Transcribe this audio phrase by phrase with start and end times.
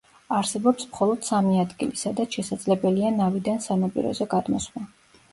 [0.35, 4.83] არსებობს მხოლოდ სამი ადგილი, სადაც შესაძლებელია ნავიდან სანაპიროზე გადმოსვლა.